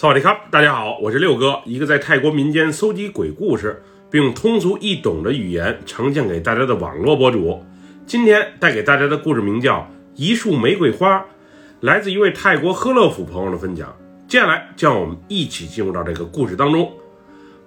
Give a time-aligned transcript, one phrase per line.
[0.00, 7.62] 萨瓦迪卡，大家好，我是六哥，一个在泰国民间搜集鬼故事，并用通俗易懂的语言呈现给大家的网络博主。
[8.06, 9.80] 今天带给大家的故事名叫
[10.14, 11.18] 《一束玫瑰花》，
[11.80, 13.94] 来自一位泰国呵勒府朋友的分享。
[14.26, 16.90] 接下来，让我们一起进入到这个故事当中。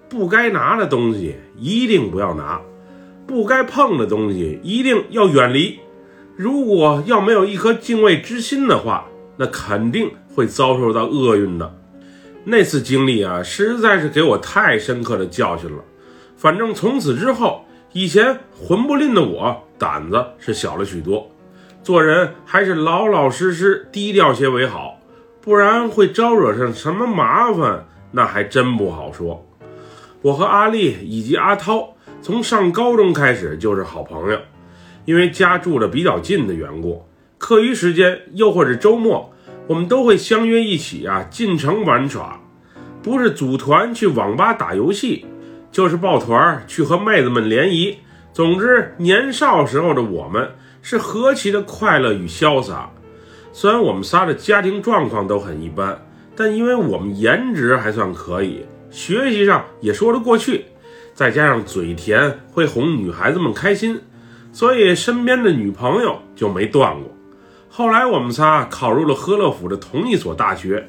[0.10, 2.60] 不该拿的东西一定不要拿，
[3.28, 5.78] 不该碰的东西一定要远离。
[6.36, 9.06] 如果要没有一颗敬畏之心的话，
[9.38, 11.76] 那肯定会遭受到厄运的。
[12.46, 15.84] 那次经历啊，实在是给我太深刻的教训了。
[16.36, 21.32] 反正从此之后，以前混不吝的我胆子是小了许多，
[21.82, 25.00] 做人还是老老实实、低调些为好，
[25.40, 29.48] 不然会招惹上什么麻烦，那还真不好说。
[30.22, 34.40] 我和阿丽以及阿涛从上高中开始就是好朋友，
[35.06, 37.06] 因为家住的比较近的缘故，
[37.38, 39.33] 课余时间又或者周末。
[39.68, 42.40] 我们都会相约一起啊进城玩耍，
[43.02, 45.26] 不是组团去网吧打游戏，
[45.72, 47.98] 就是抱团去和妹子们联谊。
[48.34, 52.90] 总之，年少时候的我们是何其的快乐与潇洒。
[53.54, 55.98] 虽然我们仨的家庭状况都很一般，
[56.36, 60.66] 但因为我们颜值还算可以，学习上也说得过去，
[61.14, 64.02] 再加上嘴甜会哄女孩子们开心，
[64.52, 67.10] 所以身边的女朋友就没断过。
[67.76, 70.88] 后来我们仨考入了呵勒府的同一所大学，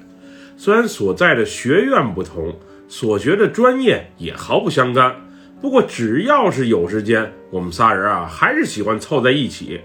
[0.54, 2.54] 虽然所在的学院不同，
[2.88, 5.16] 所学的专业也毫不相干，
[5.62, 9.80] 不过只要是有时间，我们仨人啊还是喜欢凑在一起，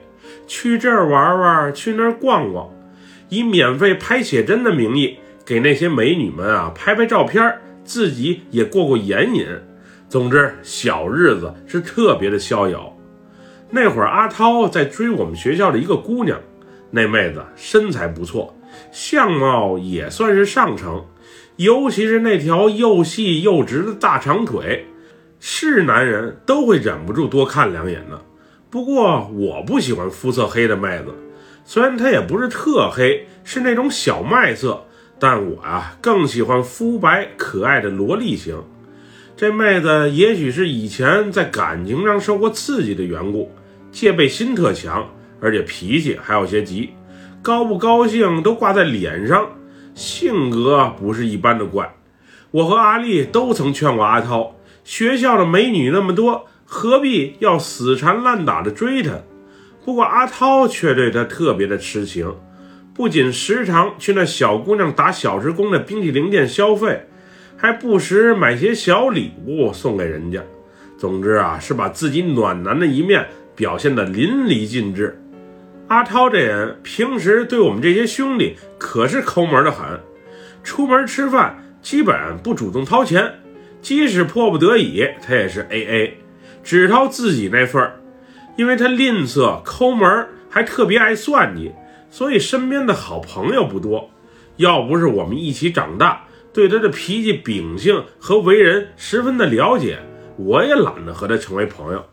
[0.46, 2.70] 去这儿玩玩，去那儿逛逛，
[3.30, 9.48] 以免费拍写真的名义给那些美女们啊拍拍照片，自己也过过眼瘾。
[10.10, 12.94] 总之，小日子是特别的逍遥。
[13.70, 16.38] 那会儿，阿涛在追我们学校的一个姑娘。
[16.92, 18.56] 那妹子身材不错，
[18.92, 21.06] 相貌也算是上乘，
[21.58, 24.86] 尤其是那条又细又直的大长腿，
[25.40, 28.20] 是男人都会忍不住多看两眼的。
[28.70, 31.14] 不过我不喜欢肤色黑的妹子，
[31.66, 34.86] 虽然她也不是特黑，是那种小麦色，
[35.20, 38.64] 但我啊更喜欢肤白可爱的萝莉型。
[39.36, 43.52] 这妹子也许是以前在感情上受过刺激的缘故，
[43.92, 45.10] 戒备心特强。
[45.42, 46.92] 而且脾气还有些急，
[47.42, 49.50] 高不高兴都挂在脸上，
[49.96, 51.96] 性格不是一般的怪。
[52.52, 59.12] 我和阿丽都曾劝过阿涛，学校的美女那么多，何必要死缠烂打的追她？
[59.86, 62.36] 不过阿涛却对她特别的痴情，
[62.94, 67.08] 不仅时常去那小姑娘打小时工的冰淇淋店消费，
[67.56, 70.42] 还不时买些小礼物送给人家。
[70.98, 75.19] 总之啊，是把自己暖男的一面表现得淋漓尽致。
[75.90, 80.00] 阿涛这人平时对我们这些兄弟可是抠门的很，
[80.64, 83.40] 出门吃饭基本不主动掏钱，
[83.82, 86.18] 即使迫不得已，他也是 A A，
[86.64, 88.00] 只掏自己那份儿。
[88.56, 91.72] 因为他吝啬抠门，还特别爱算计，
[92.12, 94.12] 所以身边的好朋友不多。
[94.58, 99.98] 要不是我们一起长大，对他的脾气秉性和为人十分的了解，
[100.38, 102.06] 我也懒得和他成为朋友。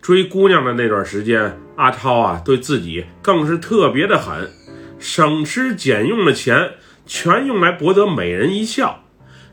[0.00, 4.50] 追姑娘的那段时间，阿涛啊，对自己更是特别的狠，
[4.98, 6.70] 省吃俭用的钱
[7.06, 9.04] 全用来博得美人一笑。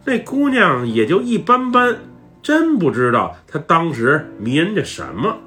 [0.06, 1.98] 那姑娘也就一般般，
[2.42, 5.38] 真不知道他当时迷人的什么。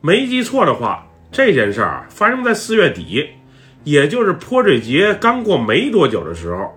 [0.00, 3.28] 没记错的话，这件事儿发生在四月底，
[3.84, 6.72] 也就是泼水节刚过没多久的时候。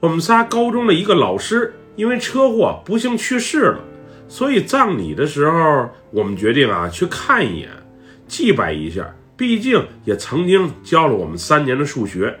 [0.00, 3.80] 我们仨高中的一个老师因为车祸不幸去世了。
[4.28, 7.68] 所以葬礼的时候，我们决定啊去看一眼，
[8.26, 9.14] 祭拜一下。
[9.36, 12.34] 毕竟也曾经教了我们三年的数学。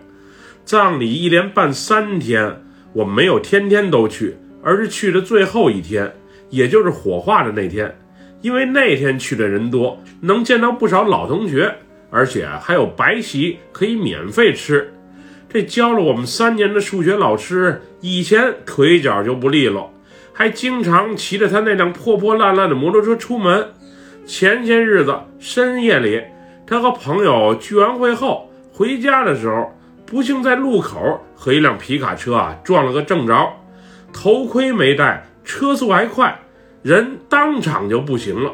[0.64, 6.12] 葬礼一连办三天，我们没有天天都去，而是去的最后一天，
[6.48, 7.94] 也就是火化的那天。
[8.40, 11.74] 因为那天去的人多，能见到不少老同学，
[12.10, 14.92] 而且还有白席可以免费吃。
[15.48, 19.92] 这教了我们三年的数学老师以前腿脚就不利落。
[20.38, 23.68] 还经常骑着他那辆破破烂烂的摩托车出门。
[24.26, 26.22] 前些日子深夜里，
[26.66, 29.74] 他和朋友聚完会后回家的时候，
[30.04, 33.50] 不幸在路口和一辆皮卡车啊撞了个正着，
[34.12, 36.38] 头盔没戴，车速还快，
[36.82, 38.52] 人当场就不行了。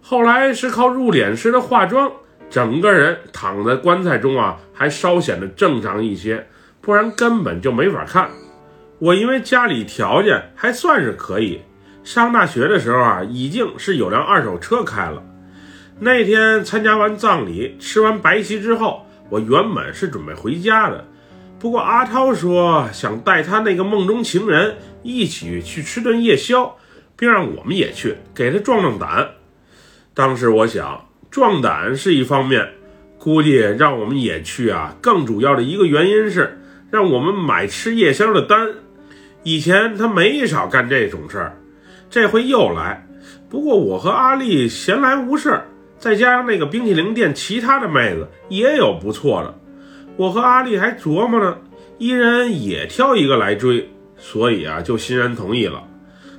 [0.00, 2.10] 后来是靠入殓师的化妆，
[2.48, 6.46] 整个人躺在棺材中啊，还稍显得正常一些，
[6.80, 8.30] 不然根本就没法看。
[8.98, 11.60] 我因为家里条件还算是可以，
[12.02, 15.22] 上大学的时候啊，已经是有辆二手车开了。
[16.00, 21.04] 那天参加完葬礼，吃完白席之后，我原本是准备回家的，
[21.60, 26.76] 不过阿涛说想带他那个梦中情人一起去吃顿夜宵，
[27.16, 29.28] 并让我们也去，给他壮壮胆。
[30.12, 32.68] 当时我想，壮胆是一方面，
[33.16, 36.58] 估计让我们也去啊，更主要的一个原因是
[36.90, 38.74] 让我们买吃夜宵的单。
[39.48, 41.58] 以前他没少干这种事儿，
[42.10, 43.08] 这回又来。
[43.48, 45.58] 不过我和阿丽闲来无事，
[45.98, 49.58] 再加上那个冰淇淋店其他的妹子也有不错的，
[50.18, 51.56] 我和阿丽还琢磨呢，
[51.96, 55.82] 一人也挑一个来追，所以啊就欣然同意了。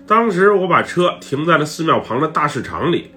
[0.05, 3.09] 当时我把车停在了寺庙旁的大市场里，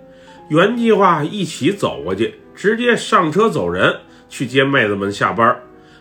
[0.48, 3.94] 原计划一起走过去，直接上车走人
[4.30, 5.54] 去接妹子们下班。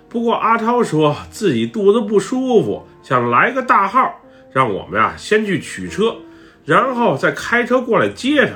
[0.07, 4.19] 不过阿涛说自己肚子不舒服，想来个大号，
[4.51, 6.15] 让我们呀先去取车。
[6.63, 8.51] 然后再开车过来接他，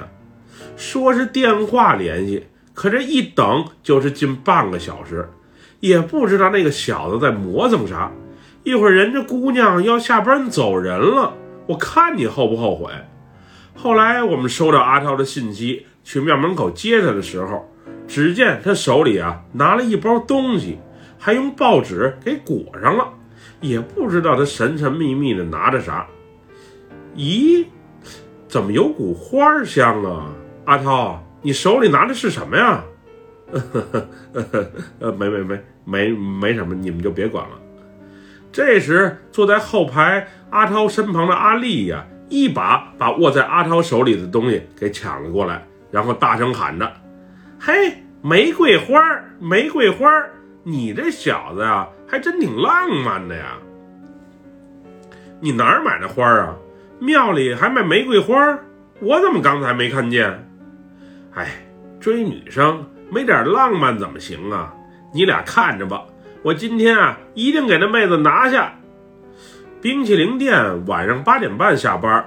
[0.78, 5.28] 说是电话联系，可这一等就是近半个小时，
[5.80, 8.12] 也不知道那个小子在磨蹭啥。
[8.64, 11.34] 一会儿人家姑娘要下班走人了，
[11.66, 12.92] 我看你后不后悔？
[13.74, 17.68] 后来我们收到阿超的信息，去庙门口接他的时候，
[18.08, 20.78] 只见他手里啊拿了一包东西，
[21.18, 23.10] 还用报纸给裹上了，
[23.68, 26.06] 也不知道他神神秘秘的拿着啥。
[27.16, 27.66] 咦？
[28.48, 30.32] 怎么有股花香啊，
[30.66, 32.84] 阿涛，你手里拿的是什么呀？
[35.00, 37.60] 呃，没没没没没什么，你们就别管了。
[38.52, 46.90] 这时，坐在后排阿涛身旁的阿丽呀，一把把握在阿涛手里的东西给抢了过来，然后大声喊着
[47.60, 47.74] ：“嘿，
[48.22, 49.02] 玫瑰花，
[49.40, 50.10] 玫瑰花，
[50.64, 53.58] 你这小子呀，还真挺浪漫的呀！
[55.40, 56.56] 你哪儿买的花啊？”
[56.98, 58.58] 庙里还卖玫瑰花，
[59.02, 60.50] 我怎么刚才没看见？
[61.34, 61.66] 哎，
[62.00, 64.74] 追女生没点浪漫怎么行啊？
[65.14, 66.06] 你俩看着吧，
[66.42, 68.74] 我今天啊一定给那妹子拿下。
[69.82, 72.26] 冰淇淋店晚上八点半下班，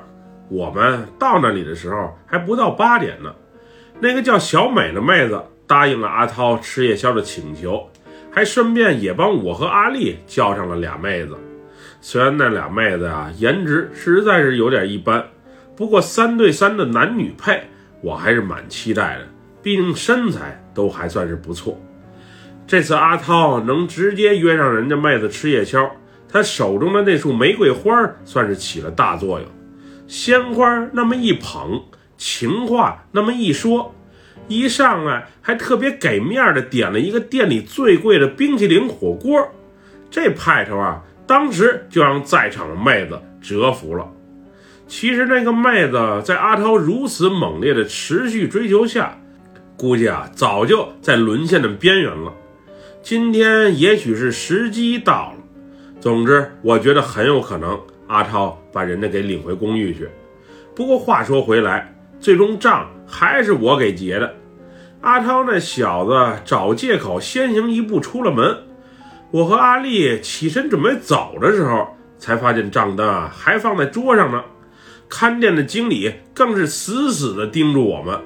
[0.50, 3.34] 我们到那里的时候还不到八点呢。
[4.00, 7.90] 那个叫小美的妹子答应了阿涛吃夜宵的请求，
[8.38, 11.36] 还顺便也帮我和阿丽叫上了俩妹子。
[12.00, 15.24] 虽然那俩妹子啊，颜值实在是有点一般，
[15.74, 17.60] 不过三对三的男女配，
[18.00, 19.26] 我还是蛮期待的。
[19.60, 21.76] 毕竟身材都还算是不错。
[22.64, 25.90] 这次阿涛能直接约上人家妹子吃夜宵，
[26.28, 27.90] 他手中的那束玫瑰花
[28.24, 29.48] 算是起了大作用。
[30.06, 31.82] 鲜花那么一捧，
[32.16, 33.92] 情话那么一说，
[34.48, 39.46] 一上来还特别给面的点了一个店里最贵的冰淇淋火锅，
[40.10, 41.04] 这派头啊！
[41.26, 44.10] 当时就让在场的妹子折服了。
[44.86, 49.20] 其实那个妹子在阿涛如此猛烈的持续追求下，
[49.76, 52.32] 估计啊早就在沦陷的边缘了。
[53.02, 55.34] 今天也许是时机到了。
[56.00, 60.08] 总之，我觉得很有可能阿涛把人家给领回公寓去。
[60.74, 64.34] 不过话说回来，最终账还是我给结的。
[65.00, 68.58] 阿涛那小子找借口先行一步出了门。
[69.30, 74.42] 我和阿丽起身准备走的时候，才发现账单啊还放在桌上呢。
[75.08, 78.18] 看店的经理更是死死地盯住我们，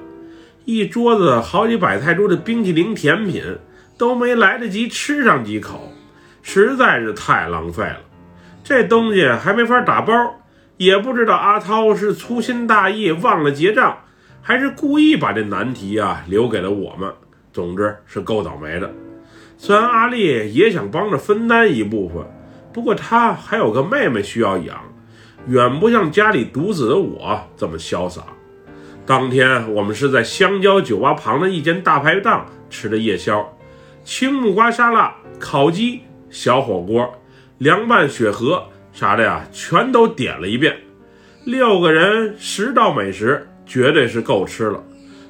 [0.65, 3.43] 一桌子好几百泰铢的冰淇淋甜品
[3.97, 5.93] 都没来得及吃上几口，
[6.41, 7.99] 实在是太浪费了。
[8.63, 10.13] 这东西还没法打包，
[10.77, 13.99] 也不知道阿涛是粗心大意忘了结账，
[14.43, 17.11] 还是故意把这难题啊留给了我们。
[17.53, 18.91] 总之是够倒霉的。
[19.57, 22.23] 虽然阿丽也想帮着分担一部分，
[22.73, 24.81] 不过她还有个妹妹需要养，
[25.47, 28.23] 远不像家里独子的我这么潇洒。
[29.05, 33.55] 当天我们是在香蕉酒吧旁的一间大排档吃的夜宵，
[34.03, 37.13] 青木瓜沙拉、烤鸡、小火锅、
[37.59, 40.75] 凉拌雪蛤啥的呀，全都点了一遍。
[41.45, 44.83] 六个人十道美食，绝对是够吃了。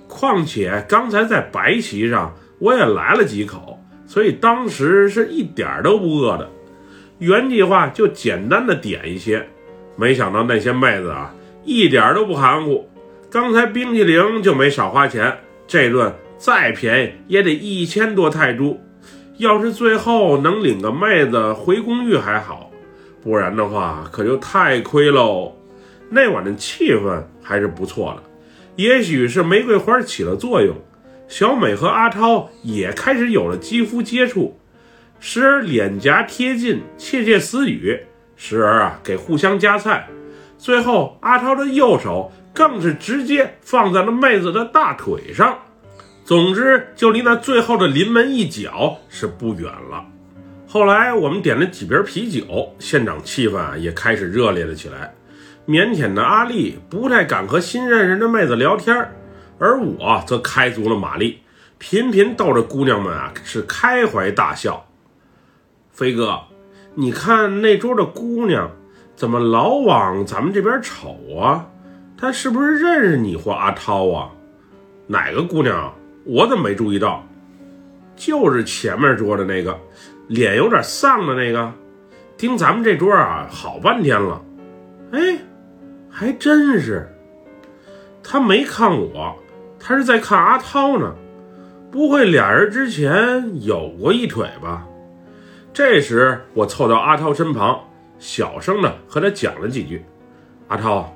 [0.08, 3.80] 况且刚才在白席上我也来了几口。
[4.06, 6.48] 所以当时是一点都不饿的，
[7.18, 9.48] 原计划就简单的点一些，
[9.96, 11.34] 没想到那些妹子啊
[11.64, 12.88] 一点都不含糊，
[13.32, 15.36] 刚才冰淇淋就没少花钱，
[15.66, 18.78] 这顿再便宜也得一千多泰铢，
[19.38, 22.70] 要是最后能领个妹子回公寓还好，
[23.24, 25.54] 不然的话可就太亏喽。
[26.10, 28.24] 那晚的气氛还是不错的，
[28.76, 30.76] 也许是玫瑰花起了作用。
[31.28, 34.60] 小美和阿超也开始有了肌肤接触，
[35.20, 38.00] 时而脸颊贴近窃窃私语，
[38.36, 40.08] 时而啊给互相夹菜，
[40.58, 45.58] 最后阿涛的右手更是直接放在了妹子的大腿上。
[46.26, 50.06] 总之，就离那最后的临门一脚是不远了。
[50.68, 55.14] 后来我们点了几瓶啤酒，现场气氛啊也开始热烈了起来。
[55.66, 59.12] 腼腆的阿丽不太敢和新认识的妹子聊天，
[59.60, 61.40] 而我则开足了马力，
[61.78, 64.86] 频频逗着姑娘们啊是开怀大笑。
[65.92, 66.38] 飞哥，
[66.96, 68.70] 你看那桌的姑娘
[69.16, 71.66] 怎么老往咱们这边瞅啊？
[72.18, 74.32] 她是不是认识你或阿涛啊？
[75.08, 75.94] 哪个姑娘？
[76.26, 77.26] 我怎么没注意到？
[78.16, 79.80] 就是前面桌的那个，
[80.28, 81.72] 脸有点丧的那个，
[82.38, 84.42] 盯咱们这桌啊好半天了。
[85.12, 85.38] 哎，
[86.16, 87.10] 还真是。
[88.22, 89.36] 他没看我，
[89.80, 91.16] 他是在看阿涛呢。
[91.92, 94.86] 不会俩人之前有过一腿吧？
[95.74, 97.80] 这时我凑到阿涛身旁，
[98.20, 100.06] 小声的和他讲了几句。
[100.68, 101.12] 阿涛，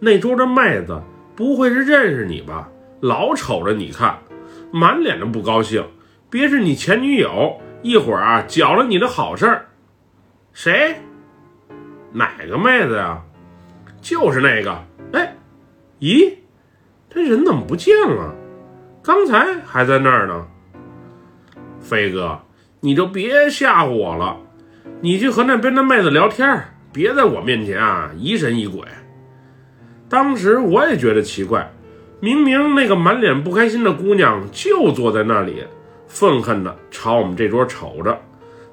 [0.00, 1.00] 那桌的妹子
[1.36, 2.68] 不会是认识你吧？
[3.00, 4.18] 老瞅着你看，
[4.72, 5.84] 满脸的不高兴。
[6.30, 9.66] 别是你前女友，一会儿啊搅了你的好事儿。
[10.52, 10.96] 谁？
[12.12, 13.22] 哪个妹子呀？
[14.00, 14.78] 就是那个。
[15.12, 15.34] 哎，
[16.00, 16.34] 咦，
[17.10, 18.34] 这人怎么不见了？
[19.02, 20.46] 刚才还在那儿呢。
[21.80, 22.40] 飞哥，
[22.80, 24.36] 你就别吓唬我了。
[25.00, 28.82] 你去和那边的妹子聊天，别在我面前啊疑神疑鬼。
[30.08, 31.70] 当时我也觉得奇怪，
[32.20, 35.64] 明明那个满脸不开心的姑娘就坐在那里。
[36.06, 38.18] 愤恨地朝我们这桌瞅着，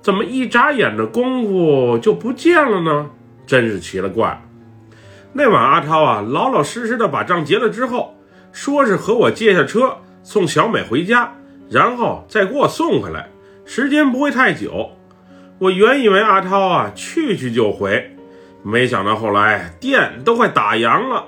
[0.01, 3.10] 怎么一眨眼的功夫就不见了呢？
[3.46, 4.41] 真是奇了怪。
[5.38, 8.15] 那晚阿涛啊，老老实实的把账结了之后，
[8.54, 11.36] 说是和我借下车送小美回家，
[11.70, 13.27] 然后再给我送回来，
[13.65, 14.92] 时间不会太久。
[15.60, 18.15] 我原以为阿涛啊去去就回，
[18.63, 21.25] 没想到后来店都快打烊了，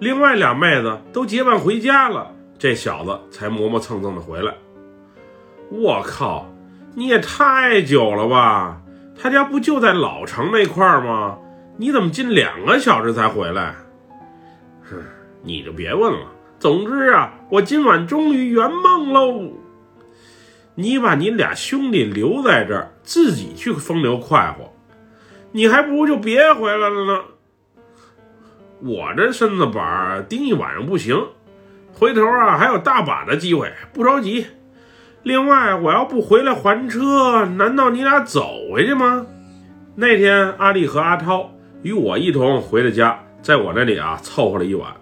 [0.00, 4.52] 另外俩妹子都结伴回家了，这小子才磨磨蹭蹭的回来。
[5.70, 6.52] 我靠，
[6.96, 8.80] 你也太久了吧？
[9.16, 11.38] 他家不就在老城那块儿吗？
[11.80, 13.74] 你怎么近两个小时才回来？
[14.82, 14.98] 哼，
[15.42, 16.26] 你就别问了。
[16.58, 19.50] 总之啊，我今晚终于圆梦喽。
[20.74, 24.74] 你把你俩兄弟留在这儿，自己去风流快活，
[25.52, 27.20] 你还不如就别回来了呢。
[28.80, 31.28] 我这身子板儿盯一晚上不行，
[31.94, 34.48] 回头啊还有大把的机会，不着急。
[35.22, 39.24] 另外，我要不回来还车，难道你俩走回去吗？
[39.94, 44.92] 那天，阿丽和阿涛与我一同回了家，在我那里啊凑合了一晚。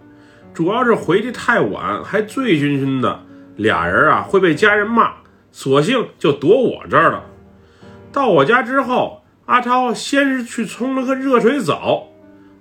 [0.55, 3.21] 主要是回去太晚，还醉醺醺的，
[3.57, 5.13] 俩人啊会被家人骂，
[5.53, 7.25] 索性就躲我这儿了。
[8.13, 12.09] 到我家之后，阿超先是去冲了个热水澡，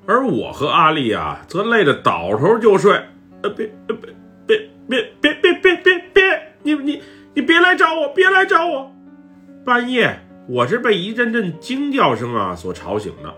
[0.06, 3.00] 而我和阿丽啊则累得倒头就睡。
[3.44, 3.96] 呃，别，别，
[4.46, 6.24] 别，别，别，别，别，别，别，
[6.64, 7.02] 你你。
[7.36, 8.92] 你别来找我，别来找我！
[9.64, 13.32] 半夜，我是被一阵阵惊叫声啊所吵醒的。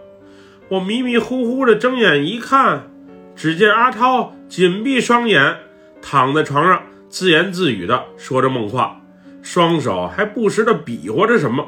[0.69, 2.91] 我迷迷糊糊的睁眼一看，
[3.35, 5.57] 只见阿涛紧闭双眼，
[5.99, 9.01] 躺在床上自言自语的说着梦话，
[9.41, 11.67] 双手还不时的比划着什么。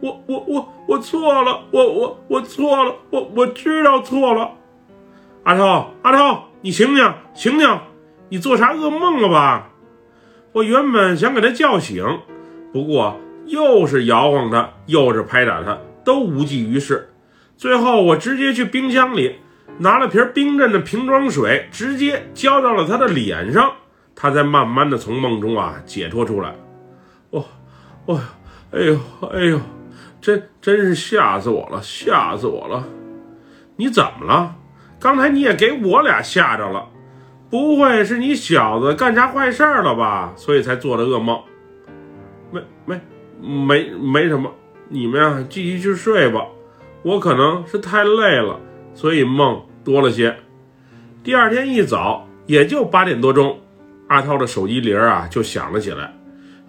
[0.00, 4.50] 我我我我错了，我我我错了，我我知道错了。
[5.44, 7.78] 阿涛，阿涛，你醒醒，醒醒！
[8.28, 9.70] 你做啥噩梦了吧？
[10.52, 12.04] 我原本想给他叫醒，
[12.70, 17.08] 不过又是摇晃他，又是拍打他，都无济于事。
[17.62, 19.36] 最后，我直接去冰箱里
[19.78, 23.74] 拿了瓶冰镇的瓶装水，直接浇到了他的脸上，
[24.16, 26.56] 他才慢慢的从梦中啊解脱出来。
[27.30, 27.44] 哦，
[28.06, 28.20] 哦，
[28.72, 28.98] 哎呦，
[29.32, 29.60] 哎呦，
[30.20, 32.84] 真真是吓死我了，吓死我了！
[33.76, 34.56] 你怎么了？
[34.98, 36.88] 刚才你也给我俩吓着了。
[37.48, 40.32] 不会是你小子干啥坏事了吧？
[40.34, 41.40] 所以才做的噩梦。
[42.50, 43.00] 没没
[43.40, 44.50] 没没什么，
[44.88, 46.44] 你们呀继续去睡吧。
[47.02, 48.60] 我可能是太累了，
[48.94, 50.36] 所以梦多了些。
[51.24, 53.58] 第二天一早，也就八点多钟，
[54.08, 56.14] 阿涛的手机铃啊就响了起来。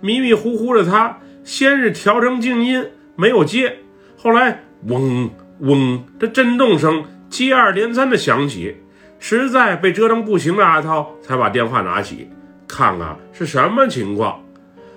[0.02, 2.86] 迷迷糊糊的他，先是调成静音，
[3.16, 3.78] 没有接，
[4.18, 8.78] 后来嗡嗡这震动声接二连三的响起。
[9.20, 12.28] 实在被折腾不行的阿涛才把电话拿起，
[12.68, 14.44] 看看是什么情况。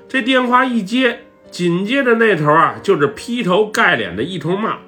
[0.09, 4.79] 这电话一接，紧接着那头啊就是劈头盖脸的一通骂，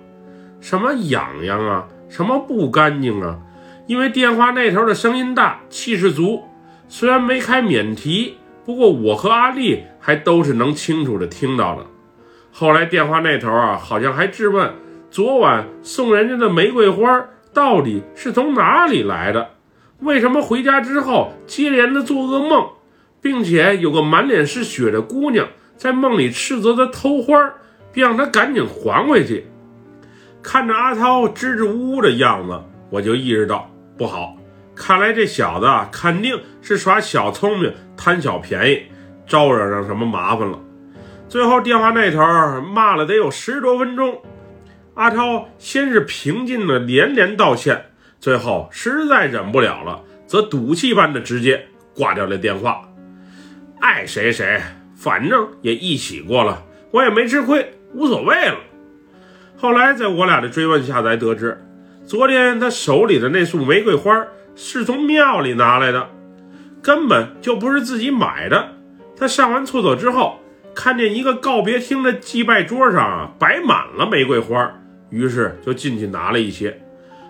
[0.61, 3.39] 什么痒痒啊，什么不干净啊。
[3.87, 6.45] 因为电话那头的声音大，气势足，
[6.89, 11.87] 虽然没开免提，不过我和阿丽还都是能清楚的听到的。
[12.53, 14.73] 后来电话那头啊好像还质问
[15.11, 17.27] 昨晚送人家的玫瑰花。
[17.55, 19.51] 到底是从哪里来的？
[20.01, 22.69] 为什么回家之后接连的做噩梦，
[23.21, 27.55] 并且有个满脸是血的姑娘在梦里斥责他偷花，
[27.91, 29.47] 并让他赶紧还回去。
[30.51, 34.35] 看着阿涛支支吾吾的样子，我就意识到不好，
[34.75, 38.85] 看来这小子肯定是耍小聪明、贪小便宜，
[39.27, 40.59] 招惹上什么麻烦了。
[41.29, 44.23] 最后电话那头骂了得有十多分钟，
[44.95, 47.85] 阿涛先是平静的连连道歉，
[48.19, 52.89] 最后实在忍不了了，则赌气般的直接挂掉了电话。
[53.81, 54.59] 爱谁谁，
[54.97, 58.57] 反正也一起过了，我也没吃亏，无所谓了。
[59.59, 61.61] 后来在我俩的追问下，才得知，
[62.07, 64.25] 昨天他手里的那束玫瑰花
[64.55, 66.09] 是从庙里拿来的，
[66.81, 68.71] 根本就不是自己买的。
[69.17, 70.39] 他上完厕所之后。
[70.75, 74.73] 看见一个告别厅的祭拜桌上啊摆满了玫瑰花，
[75.11, 76.81] 于是就进去拿了一些。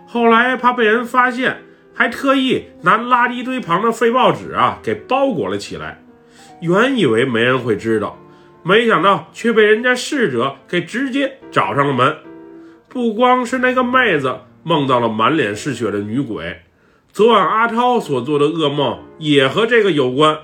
[0.06, 1.56] 后来怕被人发现，
[1.94, 5.98] 还特意拿垃圾堆旁的废报纸啊给包裹了起来。
[6.60, 8.18] 原以为没人会知道，
[8.62, 12.16] 没想到却被人家侍者给直接找上了门。
[12.88, 16.62] 不光是那个妹子梦到了满脸是血的女鬼，
[17.12, 20.38] 昨晚阿涛所做的噩梦也和这个有关。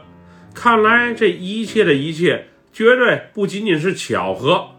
[0.54, 2.46] 看来这一切的一切。
[2.74, 4.70] 绝对不仅仅是巧合，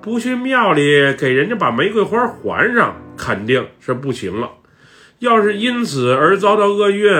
[0.00, 4.50] 不去庙里给人家把玫瑰花还上，肯定是不行了。
[5.18, 7.12] 要是因此而遭到厄运，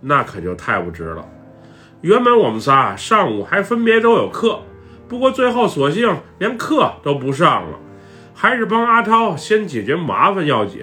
[0.00, 1.28] 那可就太不值了。
[2.00, 4.62] 原本我们仨上午还分别都有课，
[5.08, 7.78] 不过最后索性连课都不上了，
[8.34, 10.82] 还是帮阿涛先解决麻烦要紧，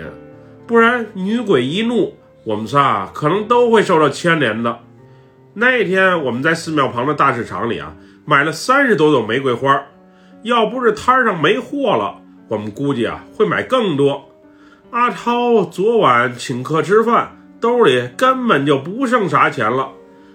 [0.66, 4.80] 不然女鬼一怒，我们仨可能都会受到牵连的。
[5.54, 7.96] 那天我们在寺庙旁的大市场里啊。
[8.26, 9.84] 买了三十多朵玫瑰花，
[10.44, 14.30] 要不是摊上没货了，我们估计啊会买更多。
[14.92, 19.90] 阿涛昨晚请客吃饭，兜里根本就不剩啥钱了，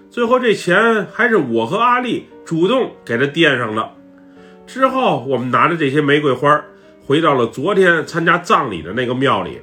[0.09, 3.91] 最后这钱还是我和阿丽主动给他垫上的。
[4.65, 6.61] 之后我们拿着这些玫瑰花，
[7.05, 9.61] 回到了昨天参加葬礼的那个庙里。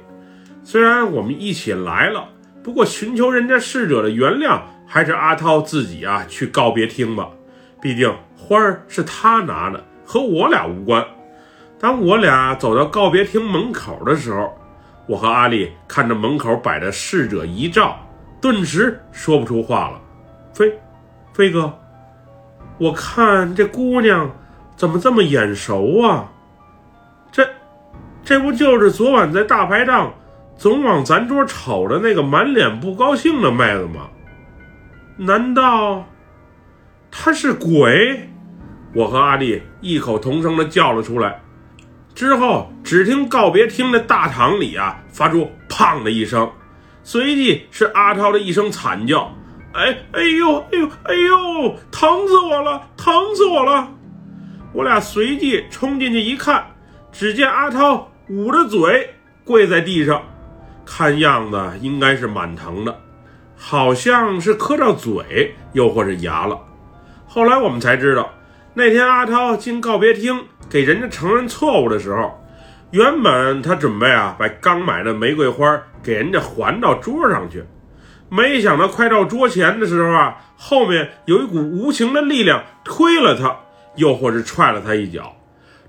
[0.63, 2.29] 虽然我们一起来了，
[2.63, 7.29] 不过寻求人家逝者的原谅，还是阿涛自己啊去告别厅吧。
[7.81, 11.05] 毕竟花儿是他拿的，和我俩无关。
[11.79, 14.57] 当我俩走到告别厅门口的时候，
[15.07, 17.97] 我和阿丽看着门口摆的逝者遗照，
[18.41, 20.01] 顿时说不出话了。
[20.57, 20.73] 飞，
[21.33, 21.71] 飞哥，
[22.79, 24.27] 我看这姑娘
[24.75, 26.31] 怎么这么眼熟啊？
[27.31, 27.47] 这，
[28.23, 30.11] 这不就是昨晚在大排档
[30.57, 34.07] 总往咱桌瞅的那个满脸不高兴的妹子吗？
[35.15, 36.03] 难道？
[37.11, 38.27] 他是鬼，
[38.95, 41.39] 我和阿丽异口同声的叫了出来。
[42.15, 46.49] 之后，只听告别厅的大堂里啊，发出“砰”的一声，
[47.03, 49.31] 随即是阿涛的一声惨叫
[49.73, 53.89] ：“哎，哎呦，哎呦，哎呦，疼死我了，疼死我了！”
[54.73, 56.65] 我俩随即冲进去一看，
[57.11, 60.21] 只见阿涛捂着嘴跪在地上，
[60.85, 62.99] 看样子应该是蛮疼的，
[63.55, 66.59] 好像是磕着嘴，又或是牙了。
[67.27, 68.29] 后来我们才知道，
[68.73, 72.39] 那天阿涛进告别厅给人家承认错误的时候，
[72.91, 77.63] 原本他准备啊把刚买的玫瑰花给人家还到桌上去，
[78.29, 83.57] 没想到快到桌前的时候啊，后面有一股无情的力量推了他，
[83.95, 85.37] 又或是踹了他一脚，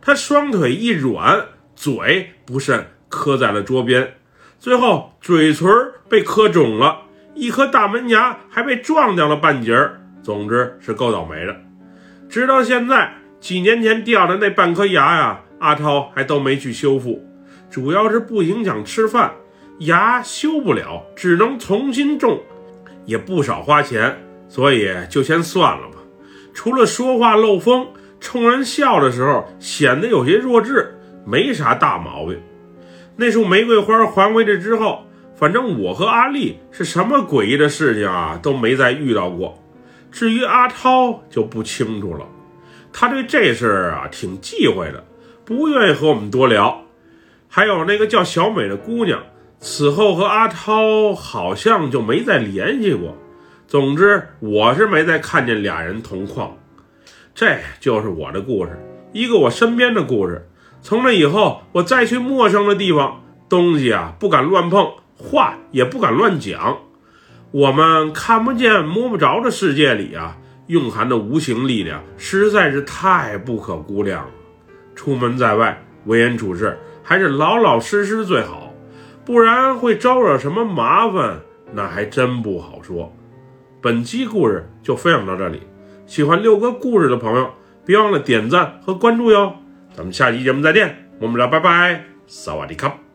[0.01, 4.14] 他双腿一软，嘴不慎磕在了桌边，
[4.59, 5.68] 最后嘴唇
[6.09, 7.03] 被磕肿了，
[7.35, 10.01] 一颗大门牙还被撞掉了半截儿。
[10.22, 11.57] 总之是够倒霉的，
[12.29, 17.24] 直到现在，几年前掉的那半颗牙呀，阿涛还都没去修复，
[17.70, 19.33] 主要是不影响吃饭，
[19.78, 22.40] 牙修不了，只能重新种，
[23.04, 25.94] 也不少花钱，所以就先算了吧。
[26.52, 27.86] 除了说话漏风，
[28.18, 32.40] 冲人笑的时候显得有些弱智，没啥大毛病。
[33.16, 35.04] 那束玫瑰花还回去之后，
[35.36, 39.62] 反正我和阿丽是什么诡异的事情啊都没再遇到过。
[40.10, 42.26] 至于阿涛就不清楚了，
[42.92, 45.04] 他对这事儿啊挺忌讳的，
[45.44, 46.82] 不愿意和我们多聊。
[47.46, 49.22] 还有那个叫小美的姑娘，
[49.60, 53.16] 此后和阿涛好像就没再联系过。
[53.66, 56.56] 总之，我是没再看见俩人同框。
[57.34, 58.78] 这就是我的故事，
[59.12, 60.48] 一个我身边的故事。
[60.80, 66.78] 从那以后，我再去陌生的地方，东西啊不敢乱碰，话也不敢乱讲。
[67.50, 70.36] 我们看不见、摸不着的世界里啊，
[70.68, 74.30] 蕴含的无形力量实在是太不可估量了。
[74.94, 78.67] 出门在外，为人处事还是老老实实最好，
[79.28, 81.38] 不然会招惹什么麻烦，
[81.74, 83.14] 那还真不好说。
[83.82, 85.60] 本期故事就分享到这里，
[86.06, 87.50] 喜欢六哥故事的朋友，
[87.84, 89.52] 别忘了点赞和关注哟。
[89.94, 93.07] 咱们下期节目再见，我们聊，拜拜，萨瓦迪卡。